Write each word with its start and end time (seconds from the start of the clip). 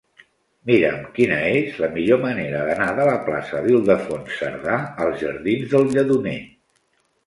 Mira'm 0.69 1.03
quina 1.17 1.37
és 1.57 1.77
la 1.83 1.91
millor 1.99 2.19
manera 2.25 2.63
d'anar 2.71 2.89
de 3.03 3.07
la 3.11 3.15
plaça 3.31 3.63
d'Ildefons 3.69 4.43
Cerdà 4.43 4.83
als 5.07 5.25
jardins 5.27 5.73
del 5.77 5.91
Lledoner. 5.97 6.39